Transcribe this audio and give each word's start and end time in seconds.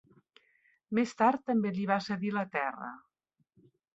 Més 0.99 1.11
tard 1.19 1.43
també 1.51 1.73
li 1.77 1.85
va 1.91 1.99
cedir 2.07 2.31
la 2.39 2.45
terra. 2.57 2.89